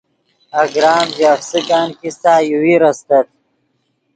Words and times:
اگرام 0.61 1.05
ژے 1.15 1.25
افسکن 1.35 1.87
کیستہ 1.99 2.33
یوویر 2.49 2.83
استت 2.89 3.27